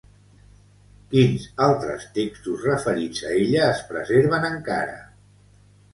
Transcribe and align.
Quins 1.11 1.43
altres 1.67 2.07
textos 2.17 2.65
referits 2.71 3.23
a 3.29 3.35
ella 3.43 3.63
es 3.75 3.85
preserven 3.93 4.49
encara? 4.53 5.01